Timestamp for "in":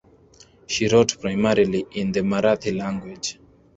1.91-2.11